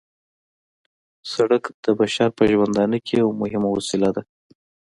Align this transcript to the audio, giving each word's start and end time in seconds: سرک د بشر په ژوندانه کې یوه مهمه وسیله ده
سرک 1.31 1.63
د 1.83 1.85
بشر 1.99 2.29
په 2.37 2.43
ژوندانه 2.51 2.97
کې 3.05 3.13
یوه 3.21 3.33
مهمه 3.41 3.69
وسیله 3.75 4.09
ده 4.15 4.23